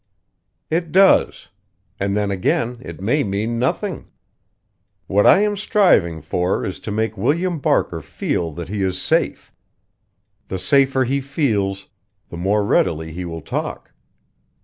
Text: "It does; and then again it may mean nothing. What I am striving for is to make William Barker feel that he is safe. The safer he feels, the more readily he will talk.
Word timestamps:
"It 0.71 0.91
does; 0.91 1.49
and 1.99 2.17
then 2.17 2.31
again 2.31 2.79
it 2.81 2.99
may 2.99 3.23
mean 3.23 3.59
nothing. 3.59 4.07
What 5.05 5.27
I 5.27 5.41
am 5.41 5.55
striving 5.55 6.23
for 6.23 6.65
is 6.65 6.79
to 6.79 6.91
make 6.91 7.19
William 7.19 7.59
Barker 7.59 8.01
feel 8.01 8.51
that 8.53 8.67
he 8.69 8.81
is 8.81 8.99
safe. 8.99 9.53
The 10.47 10.57
safer 10.57 11.03
he 11.03 11.21
feels, 11.21 11.87
the 12.29 12.37
more 12.37 12.63
readily 12.65 13.11
he 13.11 13.25
will 13.25 13.41
talk. 13.41 13.93